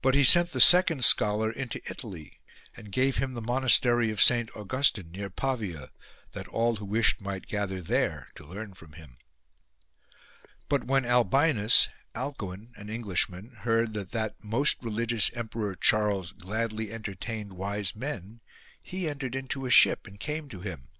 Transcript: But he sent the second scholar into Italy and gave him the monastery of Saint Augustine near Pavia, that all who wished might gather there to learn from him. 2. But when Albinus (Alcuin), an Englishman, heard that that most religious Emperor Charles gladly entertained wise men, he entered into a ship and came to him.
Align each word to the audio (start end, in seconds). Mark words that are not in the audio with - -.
But 0.00 0.14
he 0.14 0.22
sent 0.22 0.52
the 0.52 0.60
second 0.60 1.04
scholar 1.04 1.50
into 1.50 1.80
Italy 1.90 2.38
and 2.76 2.92
gave 2.92 3.16
him 3.16 3.34
the 3.34 3.42
monastery 3.42 4.08
of 4.12 4.22
Saint 4.22 4.48
Augustine 4.54 5.10
near 5.10 5.28
Pavia, 5.28 5.90
that 6.34 6.46
all 6.46 6.76
who 6.76 6.84
wished 6.84 7.20
might 7.20 7.48
gather 7.48 7.82
there 7.82 8.28
to 8.36 8.46
learn 8.46 8.74
from 8.74 8.92
him. 8.92 9.16
2. 10.12 10.48
But 10.68 10.84
when 10.84 11.04
Albinus 11.04 11.88
(Alcuin), 12.14 12.70
an 12.76 12.88
Englishman, 12.90 13.56
heard 13.62 13.92
that 13.94 14.12
that 14.12 14.36
most 14.44 14.76
religious 14.82 15.32
Emperor 15.32 15.74
Charles 15.74 16.30
gladly 16.30 16.92
entertained 16.92 17.50
wise 17.54 17.96
men, 17.96 18.40
he 18.80 19.08
entered 19.08 19.34
into 19.34 19.66
a 19.66 19.70
ship 19.70 20.06
and 20.06 20.20
came 20.20 20.48
to 20.50 20.60
him. 20.60 20.90